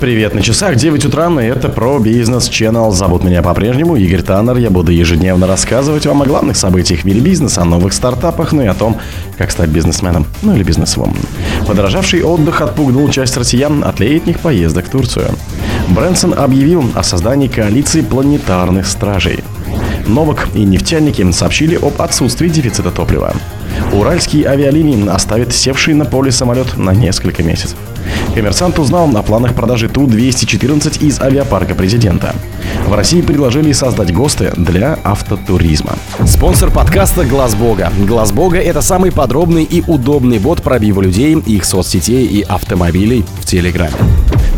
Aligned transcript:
Привет 0.00 0.34
на 0.34 0.40
часах, 0.40 0.76
9 0.76 1.04
утра, 1.04 1.28
и 1.42 1.46
это 1.46 1.68
про 1.68 1.98
бизнес 1.98 2.48
Channel. 2.48 2.90
Зовут 2.90 3.22
меня 3.22 3.42
по-прежнему 3.42 3.96
Игорь 3.96 4.22
Таннер. 4.22 4.56
Я 4.56 4.70
буду 4.70 4.92
ежедневно 4.92 5.46
рассказывать 5.46 6.06
вам 6.06 6.22
о 6.22 6.24
главных 6.24 6.56
событиях 6.56 7.00
в 7.00 7.04
мире 7.04 7.20
бизнеса, 7.20 7.60
о 7.60 7.64
новых 7.66 7.92
стартапах, 7.92 8.52
ну 8.52 8.62
и 8.62 8.66
о 8.66 8.72
том, 8.72 8.96
как 9.36 9.50
стать 9.50 9.68
бизнесменом, 9.68 10.24
ну 10.40 10.56
или 10.56 10.62
бизнесвом. 10.62 11.14
Подорожавший 11.66 12.22
отдых 12.22 12.62
отпугнул 12.62 13.10
часть 13.10 13.36
россиян 13.36 13.84
от 13.84 14.00
летних 14.00 14.40
поездок 14.40 14.86
в 14.86 14.88
Турцию. 14.90 15.32
Брэнсон 15.88 16.32
объявил 16.32 16.82
о 16.94 17.02
создании 17.02 17.48
коалиции 17.48 18.00
планетарных 18.00 18.86
стражей. 18.86 19.44
Новок 20.10 20.48
и 20.54 20.64
нефтяники 20.64 21.30
сообщили 21.30 21.76
об 21.76 22.02
отсутствии 22.02 22.48
дефицита 22.48 22.90
топлива. 22.90 23.32
Уральские 23.92 24.48
авиалинии 24.48 25.08
оставят 25.08 25.52
севший 25.52 25.94
на 25.94 26.04
поле 26.04 26.32
самолет 26.32 26.76
на 26.76 26.92
несколько 26.92 27.42
месяцев. 27.42 27.76
Коммерсант 28.34 28.78
узнал 28.78 29.08
о 29.16 29.22
планах 29.22 29.54
продажи 29.54 29.88
Ту-214 29.88 31.04
из 31.04 31.20
авиапарка 31.20 31.74
президента. 31.74 32.34
В 32.86 32.94
России 32.94 33.20
предложили 33.22 33.72
создать 33.72 34.12
ГОСТы 34.12 34.52
для 34.56 34.98
автотуризма. 35.04 35.96
Спонсор 36.26 36.70
подкаста 36.70 37.24
Глаз 37.24 37.54
Бога. 37.54 37.92
Глаз 38.00 38.32
Бога 38.32 38.58
это 38.58 38.82
самый 38.82 39.12
подробный 39.12 39.64
и 39.64 39.82
удобный 39.86 40.38
бот 40.38 40.62
пробива 40.62 41.02
людей, 41.02 41.34
их 41.34 41.64
соцсетей 41.64 42.26
и 42.26 42.42
автомобилей 42.42 43.24
в 43.40 43.46
Телеграме. 43.46 43.94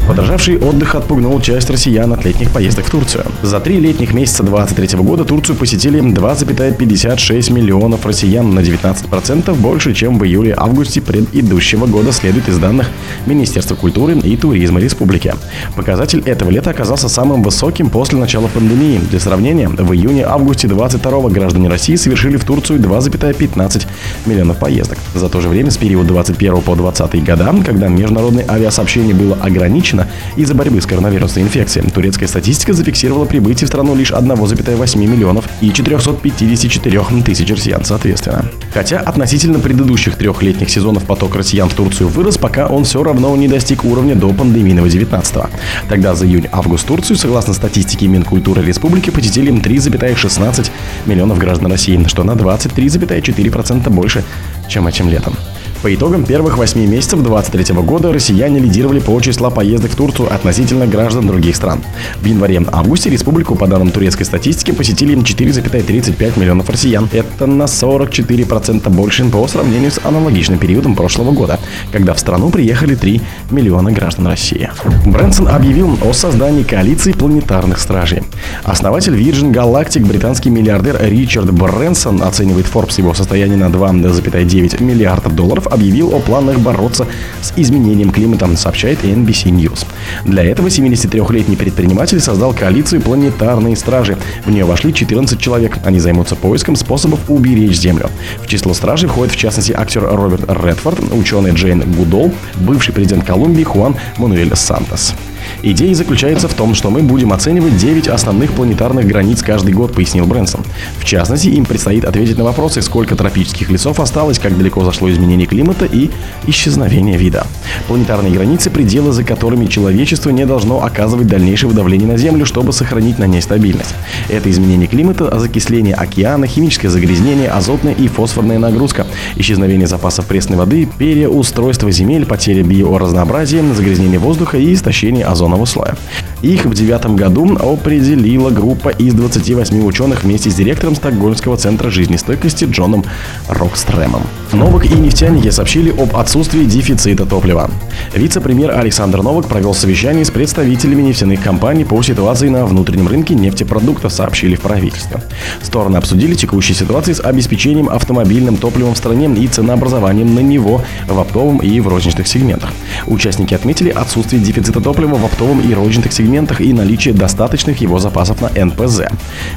Подорожавший 0.08 0.58
отдых 0.58 0.96
отпугнул 0.96 1.40
часть 1.40 1.70
россиян 1.70 2.12
от 2.12 2.24
летних 2.24 2.50
поездок 2.50 2.86
в 2.86 2.90
Турцию. 2.90 3.24
За 3.42 3.60
три 3.60 3.78
летних 3.78 4.12
месяца 4.12 4.42
2023 4.42 4.98
года 4.98 5.24
Турцию 5.24 5.56
посетили 5.56 6.00
2,56 6.00 7.52
миллионов 7.52 8.04
россиян 8.04 8.52
на 8.52 8.60
19% 8.60 9.54
больше, 9.54 9.94
чем 9.94 10.18
в 10.18 10.24
июле-августе 10.24 11.00
предыдущего 11.00 11.86
года, 11.86 12.10
следует 12.12 12.48
из 12.48 12.58
данных 12.58 12.88
Министерства 13.26 13.76
культуры 13.76 14.18
и 14.18 14.36
туризма 14.36 14.80
республики. 14.80 15.34
Показатель 15.76 16.22
этого 16.26 16.50
лета 16.50 16.70
оказался 16.70 17.08
самым 17.08 17.44
высоким 17.44 17.88
после 17.88 18.18
начала 18.18 18.48
пандемии. 18.48 19.00
Для 19.08 19.20
сравнения, 19.20 19.68
в 19.68 19.92
июне-августе 19.92 20.66
22 20.66 21.30
граждане 21.30 21.68
России 21.68 21.94
совершили 21.94 22.36
в 22.36 22.44
Турцию 22.44 22.80
2,15 22.80 23.86
миллионов 24.26 24.58
поездок. 24.58 24.98
За 25.14 25.28
то 25.28 25.40
же 25.40 25.48
время 25.48 25.70
с 25.70 25.76
периода 25.76 26.08
21 26.08 26.60
по 26.62 26.74
20 26.74 27.24
года, 27.24 27.54
когда 27.64 27.86
международное 27.86 28.44
авиасообщение 28.48 29.14
было 29.14 29.36
ограничено, 29.40 29.91
ограничена 29.92 30.08
из-за 30.36 30.54
борьбы 30.54 30.80
с 30.80 30.86
коронавирусной 30.86 31.44
инфекцией. 31.44 31.88
Турецкая 31.90 32.28
статистика 32.28 32.72
зафиксировала 32.72 33.24
прибытие 33.24 33.66
в 33.66 33.68
страну 33.68 33.94
лишь 33.94 34.12
1,8 34.12 34.98
миллионов 34.98 35.48
и 35.60 35.72
454 35.72 37.22
тысяч 37.24 37.50
россиян 37.50 37.84
соответственно. 37.84 38.44
Хотя 38.72 38.98
относительно 39.00 39.58
предыдущих 39.58 40.16
трехлетних 40.16 40.70
сезонов 40.70 41.04
поток 41.04 41.36
россиян 41.36 41.68
в 41.68 41.74
Турцию 41.74 42.08
вырос, 42.08 42.38
пока 42.38 42.66
он 42.66 42.84
все 42.84 43.02
равно 43.02 43.34
не 43.36 43.48
достиг 43.48 43.84
уровня 43.84 44.14
до 44.14 44.32
пандемийного 44.32 44.88
19 44.88 45.36
-го. 45.36 45.48
Тогда 45.88 46.14
за 46.14 46.26
июнь-август 46.26 46.86
Турцию, 46.86 47.16
согласно 47.16 47.54
статистике 47.54 48.08
Минкультуры 48.08 48.62
Республики, 48.62 49.10
посетили 49.10 49.52
3,16 49.52 50.70
миллионов 51.06 51.38
граждан 51.38 51.70
России, 51.70 52.02
что 52.08 52.24
на 52.24 52.32
23,4% 52.32 53.90
больше, 53.90 54.24
чем 54.68 54.88
этим 54.88 55.08
летом. 55.08 55.34
По 55.82 55.92
итогам 55.92 56.24
первых 56.24 56.58
8 56.58 56.78
месяцев 56.86 57.24
2023 57.24 57.74
года 57.82 58.12
россияне 58.12 58.60
лидировали 58.60 59.00
по 59.00 59.20
числа 59.20 59.50
поездок 59.50 59.90
в 59.90 59.96
Турцию 59.96 60.32
относительно 60.32 60.86
граждан 60.86 61.26
других 61.26 61.56
стран. 61.56 61.82
В 62.20 62.24
январе-августе 62.24 63.10
республику, 63.10 63.56
по 63.56 63.66
данным 63.66 63.90
турецкой 63.90 64.22
статистики, 64.22 64.70
посетили 64.70 65.16
4,35 65.16 66.38
миллионов 66.38 66.70
россиян. 66.70 67.08
Это 67.12 67.46
на 67.46 67.64
44% 67.64 68.88
больше 68.90 69.24
по 69.24 69.48
сравнению 69.48 69.90
с 69.90 69.98
аналогичным 70.04 70.60
периодом 70.60 70.94
прошлого 70.94 71.32
года, 71.32 71.58
когда 71.90 72.14
в 72.14 72.20
страну 72.20 72.50
приехали 72.50 72.94
3 72.94 73.20
миллиона 73.50 73.90
граждан 73.90 74.28
России. 74.28 74.70
Брэнсон 75.04 75.48
объявил 75.48 75.98
о 76.04 76.12
создании 76.12 76.62
коалиции 76.62 77.10
планетарных 77.10 77.80
стражей. 77.80 78.22
Основатель 78.62 79.14
Virgin 79.14 79.52
Galactic, 79.52 80.06
британский 80.06 80.50
миллиардер 80.50 80.96
Ричард 81.02 81.50
Брэнсон, 81.50 82.22
оценивает 82.22 82.66
Forbes 82.72 82.98
его 82.98 83.14
состояние 83.14 83.56
на 83.56 83.64
2,9 83.64 84.80
миллиардов 84.80 85.34
долларов, 85.34 85.71
объявил 85.72 86.14
о 86.14 86.20
планах 86.20 86.58
бороться 86.58 87.06
с 87.40 87.52
изменением 87.56 88.10
климата, 88.10 88.48
сообщает 88.56 89.04
NBC 89.04 89.50
News. 89.50 89.86
Для 90.24 90.44
этого 90.44 90.68
73-летний 90.68 91.56
предприниматель 91.56 92.20
создал 92.20 92.52
коалицию 92.52 93.00
«Планетарные 93.00 93.76
стражи». 93.76 94.16
В 94.44 94.50
нее 94.50 94.64
вошли 94.64 94.92
14 94.92 95.40
человек. 95.40 95.78
Они 95.84 95.98
займутся 95.98 96.36
поиском 96.36 96.76
способов 96.76 97.20
уберечь 97.28 97.76
Землю. 97.76 98.10
В 98.42 98.46
число 98.46 98.74
стражей 98.74 99.08
входят 99.08 99.34
в 99.34 99.38
частности 99.38 99.72
актер 99.72 100.02
Роберт 100.02 100.44
Редфорд, 100.48 101.00
ученый 101.12 101.52
Джейн 101.52 101.80
Гудол, 101.92 102.32
бывший 102.56 102.92
президент 102.92 103.24
Колумбии 103.24 103.64
Хуан 103.64 103.96
Мануэль 104.18 104.54
Сантос. 104.54 105.14
Идея 105.64 105.94
заключается 105.94 106.48
в 106.48 106.54
том, 106.54 106.74
что 106.74 106.90
мы 106.90 107.02
будем 107.02 107.32
оценивать 107.32 107.76
9 107.76 108.08
основных 108.08 108.52
планетарных 108.52 109.06
границ 109.06 109.42
каждый 109.42 109.72
год, 109.72 109.94
пояснил 109.94 110.26
Брэнсон. 110.26 110.62
В 110.98 111.04
частности, 111.04 111.48
им 111.48 111.64
предстоит 111.64 112.04
ответить 112.04 112.36
на 112.36 112.42
вопросы, 112.42 112.82
сколько 112.82 113.14
тропических 113.14 113.70
лесов 113.70 114.00
осталось, 114.00 114.40
как 114.40 114.58
далеко 114.58 114.84
зашло 114.84 115.08
изменение 115.10 115.46
климата 115.46 115.84
и 115.84 116.10
исчезновение 116.48 117.16
вида. 117.16 117.46
Планетарные 117.86 118.32
границы– 118.32 118.70
пределы, 118.72 119.12
за 119.12 119.22
которыми 119.22 119.66
человечество 119.66 120.30
не 120.30 120.46
должно 120.46 120.84
оказывать 120.84 121.28
дальнейшего 121.28 121.72
давления 121.72 122.08
на 122.08 122.16
Землю, 122.16 122.44
чтобы 122.44 122.72
сохранить 122.72 123.20
на 123.20 123.28
ней 123.28 123.40
стабильность. 123.40 123.94
Это 124.28 124.50
изменение 124.50 124.88
климата, 124.88 125.38
закисление 125.38 125.94
океана, 125.94 126.48
химическое 126.48 126.88
загрязнение, 126.88 127.48
азотная 127.48 127.92
и 127.92 128.08
фосфорная 128.08 128.58
нагрузка, 128.58 129.06
исчезновение 129.36 129.86
запасов 129.86 130.26
пресной 130.26 130.58
воды, 130.58 130.88
переустройство 130.98 131.92
земель, 131.92 132.26
потеря 132.26 132.64
биоразнообразия, 132.64 133.62
загрязнение 133.74 134.18
воздуха 134.18 134.58
и 134.58 134.74
истощение 134.74 135.24
озонового 135.52 135.66
слоя. 135.66 135.96
Их 136.42 136.64
в 136.64 136.74
девятом 136.74 137.14
году 137.14 137.56
определила 137.56 138.50
группа 138.50 138.88
из 138.88 139.14
28 139.14 139.86
ученых 139.86 140.24
вместе 140.24 140.50
с 140.50 140.54
директором 140.54 140.96
Стокгольмского 140.96 141.56
центра 141.56 141.88
жизнестойкости 141.88 142.64
Джоном 142.64 143.04
Рокстремом. 143.48 144.22
Новак 144.52 144.86
и 144.86 144.94
нефтяники 144.94 145.50
сообщили 145.50 145.90
об 145.90 146.16
отсутствии 146.16 146.64
дефицита 146.64 147.26
топлива. 147.26 147.70
Вице-премьер 148.12 148.72
Александр 148.72 149.22
Новак 149.22 149.46
провел 149.46 149.72
совещание 149.72 150.24
с 150.24 150.32
представителями 150.32 151.02
нефтяных 151.02 151.40
компаний 151.40 151.84
по 151.84 152.02
ситуации 152.02 152.48
на 152.48 152.66
внутреннем 152.66 153.06
рынке 153.06 153.36
нефтепродуктов, 153.36 154.12
сообщили 154.12 154.56
в 154.56 154.62
правительстве. 154.62 155.22
Стороны 155.62 155.96
обсудили 155.96 156.34
текущую 156.34 156.76
ситуацию 156.76 157.14
с 157.14 157.20
обеспечением 157.20 157.88
автомобильным 157.88 158.56
топливом 158.56 158.94
в 158.94 158.98
стране 158.98 159.32
и 159.32 159.46
ценообразованием 159.46 160.34
на 160.34 160.40
него 160.40 160.82
в 161.06 161.20
оптовом 161.20 161.58
и 161.58 161.78
в 161.78 161.86
розничных 161.86 162.26
сегментах. 162.26 162.72
Участники 163.06 163.54
отметили 163.54 163.90
отсутствие 163.90 164.42
дефицита 164.42 164.80
топлива 164.80 165.14
в 165.14 165.24
оптовом 165.24 165.60
и 165.60 165.72
розничных 165.72 166.12
сегментах 166.12 166.31
и 166.60 166.72
наличие 166.72 167.14
достаточных 167.14 167.80
его 167.80 167.98
запасов 167.98 168.40
на 168.40 168.64
НПЗ, 168.64 169.02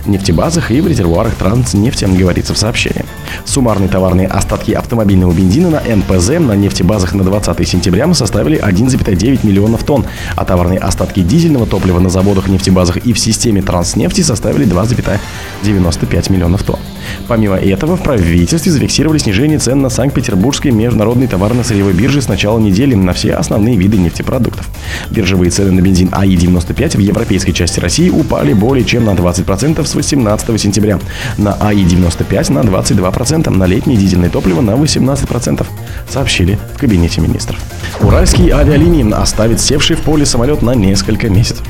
нефтебазах 0.05 0.71
и 0.71 0.81
в 0.81 0.87
резервуарах 0.87 1.35
транснефти, 1.35 2.05
говорится 2.05 2.53
в 2.53 2.57
сообщении. 2.57 3.05
Суммарные 3.45 3.89
товарные 3.89 4.27
остатки 4.27 4.71
автомобильного 4.71 5.33
бензина 5.33 5.69
на 5.69 5.95
НПЗ 5.95 6.39
на 6.39 6.53
нефтебазах 6.53 7.13
на 7.13 7.23
20 7.23 7.67
сентября 7.67 8.13
составили 8.13 8.61
1,9 8.61 9.45
миллионов 9.45 9.83
тонн, 9.83 10.05
а 10.35 10.45
товарные 10.45 10.79
остатки 10.79 11.21
дизельного 11.21 11.65
топлива 11.65 11.99
на 11.99 12.09
заводах, 12.09 12.47
нефтебазах 12.47 12.97
и 12.97 13.13
в 13.13 13.19
системе 13.19 13.61
транснефти 13.61 14.21
составили 14.21 14.65
2,95 14.67 16.31
миллионов 16.31 16.63
тонн. 16.63 16.79
Помимо 17.27 17.55
этого, 17.55 17.97
в 17.97 18.03
правительстве 18.03 18.71
зафиксировали 18.71 19.17
снижение 19.17 19.59
цен 19.59 19.81
на 19.81 19.89
Санкт-Петербургской 19.89 20.71
международной 20.71 21.27
товарно-сырьевой 21.27 21.93
бирже 21.93 22.21
с 22.21 22.27
начала 22.27 22.59
недели 22.59 22.95
на 22.95 23.13
все 23.13 23.33
основные 23.33 23.77
виды 23.77 23.97
нефтепродуктов. 23.97 24.69
Биржевые 25.09 25.51
цены 25.51 25.71
на 25.71 25.81
бензин 25.81 26.09
АИ-95 26.11 26.97
в 26.97 26.99
европейской 26.99 27.51
части 27.51 27.79
России 27.79 28.09
упали 28.09 28.53
более 28.53 28.85
чем 28.85 29.05
на 29.05 29.11
20% 29.11 29.85
с 29.85 29.95
18 29.95 30.61
сентября, 30.61 30.99
на 31.37 31.53
АИ-95 31.53 32.53
на 32.53 32.59
22%, 32.59 33.49
на 33.49 33.65
летнее 33.65 33.97
дизельное 33.97 34.29
топливо 34.29 34.61
на 34.61 34.71
18%, 34.71 35.65
сообщили 36.09 36.57
в 36.75 36.79
кабинете 36.79 37.21
министров. 37.21 37.59
Уральские 38.01 38.53
авиалинии 38.53 39.11
оставят 39.13 39.61
севший 39.61 39.95
в 39.95 40.01
поле 40.01 40.25
самолет 40.25 40.61
на 40.61 40.75
несколько 40.75 41.29
месяцев. 41.29 41.65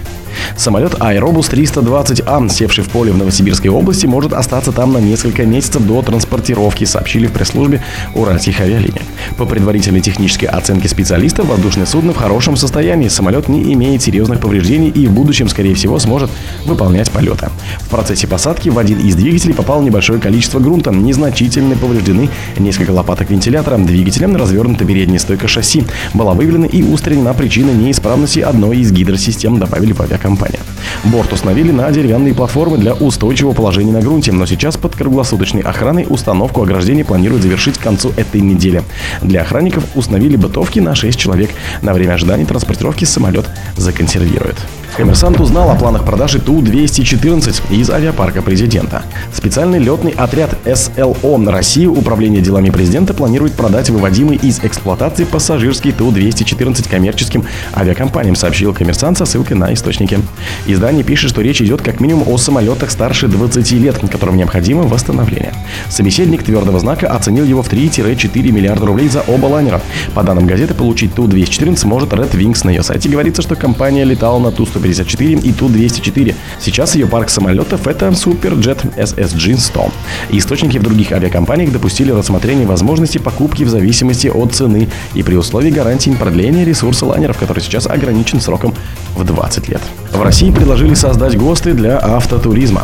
Самолет 0.58 0.96
Аэробус 1.00 1.50
320А, 1.50 2.50
севший 2.50 2.84
в 2.84 2.90
поле 2.90 3.12
в 3.12 3.18
Новосибирской 3.18 3.70
области, 3.70 4.06
может 4.06 4.34
остаться 4.34 4.72
там 4.72 4.94
на 4.94 5.00
несколько 5.00 5.46
месяцев 5.46 5.86
до 5.86 6.02
транспортировки, 6.02 6.86
сообщили 6.86 7.28
в 7.28 7.32
пресс-службе 7.32 7.82
Уральских 8.14 8.62
авиалиний. 8.62 9.02
По 9.38 9.46
предварительной 9.46 10.02
технической 10.02 10.48
оценке 10.48 10.88
специалистов, 10.88 11.48
воздушное 11.48 11.86
судно 11.86 12.14
в 12.14 12.18
хорошем 12.18 12.56
состоянии, 12.56 13.08
самолет 13.08 13.50
не 13.50 13.74
имеет 13.74 14.02
серьезных 14.02 14.40
повреждений 14.40 14.90
и 14.90 15.08
в 15.08 15.12
будущем, 15.12 15.50
скорее 15.50 15.76
всего, 15.76 16.00
сможет 16.00 16.30
выполнять 16.66 17.12
полеты. 17.12 17.50
В 17.80 17.90
процессе 17.90 18.28
посадки 18.28 18.70
в 18.70 18.78
один 18.78 19.00
из 19.00 19.16
двигателей 19.16 19.54
попало 19.54 19.82
небольшое 19.82 20.20
количество 20.20 20.60
грунта, 20.60 20.92
незначительно 20.92 21.76
повреждены 21.76 22.30
несколько 22.58 22.92
лопаток 22.92 23.30
вентилятора, 23.30 23.78
двигателем 23.78 24.36
развернута 24.36 24.86
передняя 24.86 25.20
стойка 25.20 25.48
шасси. 25.48 25.84
Была 26.14 26.34
выявлена 26.34 26.68
и 26.68 26.82
устранена 26.84 27.34
причина 27.34 27.72
неисправности 27.72 28.40
одной 28.40 28.78
из 28.78 28.92
гидросистем, 28.92 29.60
добавили 29.60 29.94
в 29.94 30.02
авиакомпании 30.02 30.35
авиакомпания. 30.36 30.60
Борт 31.06 31.34
установили 31.34 31.72
на 31.72 31.90
деревянные 31.92 32.34
платформы 32.34 32.78
для 32.78 32.94
устойчивого 32.94 33.54
положения 33.54 33.92
на 33.92 34.02
грунте, 34.02 34.32
но 34.32 34.46
сейчас 34.46 34.78
под 34.78 34.96
круглосуточной 34.96 35.62
охраной 35.62 36.06
установку 36.10 36.62
ограждения 36.62 37.06
планируют 37.06 37.44
завершить 37.44 37.78
к 37.78 37.82
концу 37.82 38.12
этой 38.18 38.42
недели. 38.42 38.84
Для 39.22 39.42
охранников 39.42 39.84
установили 39.96 40.36
бытовки 40.36 40.80
на 40.80 40.96
6 40.96 41.18
человек. 41.18 41.52
На 41.82 41.94
время 41.94 42.14
ожидания 42.14 42.46
транспортировки 42.46 43.06
самолет 43.06 43.46
законсервируют. 43.78 44.58
Коммерсант 44.98 45.42
узнал 45.42 45.70
о 45.70 45.76
планах 45.76 46.06
продажи 46.06 46.40
Ту-214 46.40 47.64
из 47.70 47.90
авиапарка 47.90 48.42
президента. 48.42 49.04
Специальный 49.34 49.78
летный 49.78 50.12
отряд 50.12 50.58
СЛО 50.64 51.52
России 51.52 51.86
Управление 51.86 52.42
делами 52.42 52.70
президента 52.70 53.14
планирует 53.14 53.56
продать 53.56 53.90
выводимый 53.90 54.38
из 54.38 54.60
эксплуатации 54.64 55.26
пассажирский 55.26 55.92
Ту-214 55.92 56.90
коммерческим 56.90 57.44
авиакомпаниям, 57.76 58.38
сообщил 58.38 58.74
коммерсант 58.74 59.18
со 59.18 59.26
ссылкой 59.26 59.58
на 59.58 59.74
источники. 59.74 60.18
Издание 60.66 61.04
пишет, 61.04 61.30
что 61.30 61.42
речь 61.42 61.62
идет 61.62 61.82
как 61.82 62.00
минимум 62.00 62.30
о 62.30 62.38
самолетах 62.38 62.90
старше 62.90 63.28
20 63.28 63.72
лет, 63.74 63.98
которым 64.10 64.38
необходимо 64.38 64.84
восстановление. 64.84 65.54
Собеседник 65.90 66.44
твердого 66.44 66.80
знака 66.80 67.08
оценил 67.08 67.44
его 67.44 67.64
в 67.64 67.70
3-4 67.70 68.50
миллиарда 68.50 68.86
рублей 68.86 69.10
за 69.10 69.24
оба 69.28 69.48
лайнера. 69.48 69.82
По 70.14 70.24
данным 70.24 70.48
газеты, 70.48 70.74
получить 70.74 71.14
Ту-214 71.16 71.86
может 71.86 72.14
Red 72.14 72.32
Wings. 72.32 72.62
На 72.64 72.70
ее 72.70 72.82
сайте 72.82 73.10
говорится, 73.10 73.42
что 73.42 73.58
компания 73.58 74.06
летала 74.06 74.40
на 74.40 74.52
Ту-154 74.54 74.85
Ту-54 74.86 75.42
и 75.42 75.52
Ту-204. 75.52 76.36
Сейчас 76.60 76.96
ее 76.96 77.08
парк 77.08 77.30
самолетов— 77.30 77.88
это 77.88 78.08
Superjet 78.10 78.96
SSG-100. 78.96 79.92
Источники 80.30 80.78
в 80.78 80.84
других 80.84 81.12
авиакомпаниях 81.12 81.72
допустили 81.72 82.12
рассмотрение 82.12 82.68
возможности 82.68 83.18
покупки 83.18 83.64
в 83.64 83.70
зависимости 83.70 84.28
от 84.28 84.54
цены 84.54 84.88
и 85.14 85.24
при 85.24 85.36
условии 85.36 85.72
гарантии 85.72 86.12
продления 86.12 86.66
ресурса 86.66 87.06
лайнеров, 87.06 87.38
который 87.38 87.62
сейчас 87.62 87.88
ограничен 87.88 88.40
сроком 88.40 88.74
в 89.16 89.24
20 89.24 89.70
лет. 89.70 89.82
В 90.16 90.22
России 90.22 90.50
предложили 90.50 90.94
создать 90.94 91.38
ГОСТы 91.38 91.74
для 91.74 92.00
автотуризма. 92.00 92.84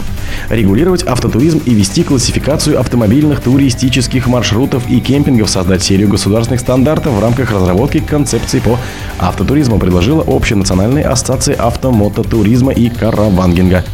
Регулировать 0.49 1.03
автотуризм 1.03 1.61
и 1.65 1.73
вести 1.73 2.03
классификацию 2.03 2.77
автомобильных 2.77 3.39
туристических 3.39 4.27
маршрутов 4.27 4.83
и 4.89 4.99
кемпингов, 4.99 5.49
создать 5.49 5.81
серию 5.81 6.09
государственных 6.09 6.59
стандартов 6.59 7.13
в 7.13 7.21
рамках 7.21 7.51
разработки 7.51 7.99
концепции 7.99 8.59
по 8.59 8.77
автотуризму 9.17 9.79
предложила 9.79 10.25
Общенациональная 10.27 11.09
ассоциация 11.09 11.55
автомототуризма 11.55 12.73
и 12.73 12.89
каравангинга. 12.89 13.85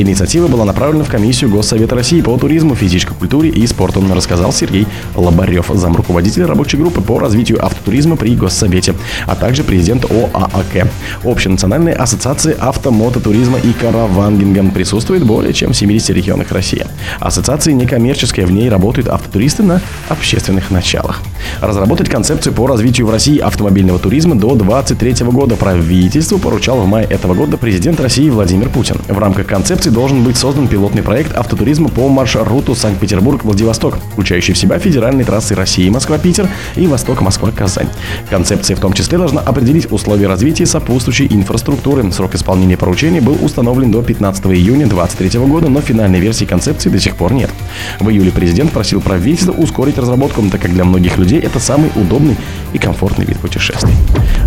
Инициатива 0.00 0.48
была 0.48 0.64
направлена 0.64 1.04
в 1.04 1.10
комиссию 1.10 1.50
Госсовета 1.50 1.94
России 1.94 2.22
по 2.22 2.34
туризму, 2.38 2.74
физической 2.74 3.12
культуре 3.12 3.50
и 3.50 3.66
спорту, 3.66 4.02
рассказал 4.14 4.50
Сергей 4.50 4.86
Лобарев, 5.14 5.70
замруководитель 5.74 6.44
рабочей 6.44 6.78
группы 6.78 7.02
по 7.02 7.18
развитию 7.18 7.62
автотуризма 7.62 8.16
при 8.16 8.34
Госсовете, 8.34 8.94
а 9.26 9.36
также 9.36 9.62
президент 9.62 10.06
ОААК. 10.06 10.88
Общенациональная 11.22 11.94
ассоциация 11.94 12.56
автомототуризма 12.58 13.58
и 13.58 13.74
каравангинга 13.74 14.70
присутствует 14.70 15.22
более 15.22 15.52
чем 15.52 15.72
в 15.72 15.76
70 15.76 16.08
регионах 16.16 16.50
России. 16.50 16.86
Ассоциация 17.18 17.74
некоммерческая, 17.74 18.46
в 18.46 18.52
ней 18.52 18.70
работают 18.70 19.08
автотуристы 19.08 19.62
на 19.64 19.82
общественных 20.08 20.70
началах. 20.70 21.20
Разработать 21.60 22.08
концепцию 22.08 22.54
по 22.54 22.66
развитию 22.66 23.06
в 23.06 23.10
России 23.10 23.36
автомобильного 23.36 23.98
туризма 23.98 24.34
до 24.34 24.54
2023 24.54 25.26
года 25.26 25.56
правительству 25.56 26.38
поручал 26.38 26.80
в 26.80 26.86
мае 26.86 27.06
этого 27.06 27.34
года 27.34 27.58
президент 27.58 28.00
России 28.00 28.30
Владимир 28.30 28.70
Путин. 28.70 28.96
В 29.06 29.18
рамках 29.18 29.46
концепции 29.46 29.89
должен 29.90 30.22
быть 30.22 30.36
создан 30.36 30.68
пилотный 30.68 31.02
проект 31.02 31.36
автотуризма 31.36 31.88
по 31.88 32.08
маршруту 32.08 32.74
Санкт-Петербург-Владивосток, 32.74 33.98
включающий 34.12 34.54
в 34.54 34.58
себя 34.58 34.78
федеральные 34.78 35.24
трассы 35.24 35.54
России 35.54 35.88
Москва-Питер 35.88 36.48
и 36.76 36.86
Восток-Москва-Казань. 36.86 37.88
Концепция 38.28 38.76
в 38.76 38.80
том 38.80 38.92
числе 38.92 39.18
должна 39.18 39.40
определить 39.40 39.90
условия 39.92 40.26
развития 40.26 40.66
сопутствующей 40.66 41.26
инфраструктуры. 41.30 42.10
Срок 42.12 42.34
исполнения 42.34 42.76
поручений 42.76 43.20
был 43.20 43.36
установлен 43.42 43.90
до 43.90 44.02
15 44.02 44.46
июня 44.46 44.86
2023 44.86 45.40
года, 45.40 45.68
но 45.68 45.80
финальной 45.80 46.20
версии 46.20 46.44
концепции 46.44 46.88
до 46.88 47.00
сих 47.00 47.16
пор 47.16 47.32
нет. 47.32 47.50
В 47.98 48.08
июле 48.08 48.30
президент 48.30 48.72
просил 48.72 49.00
правительство 49.00 49.52
ускорить 49.52 49.98
разработку, 49.98 50.42
так 50.50 50.60
как 50.60 50.72
для 50.72 50.84
многих 50.84 51.18
людей 51.18 51.40
это 51.40 51.58
самый 51.60 51.90
удобный 51.96 52.36
и 52.72 52.78
комфортный 52.78 53.24
вид 53.24 53.38
путешествий. 53.38 53.94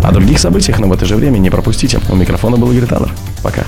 О 0.02 0.12
других 0.12 0.38
событиях, 0.38 0.78
но 0.80 0.88
в 0.88 0.92
это 0.92 1.06
же 1.06 1.16
время 1.16 1.38
не 1.38 1.50
пропустите. 1.50 2.00
У 2.10 2.16
микрофона 2.16 2.56
был 2.56 2.72
Игорь 2.72 2.88
Таннер. 2.88 3.12
Пока. 3.42 3.64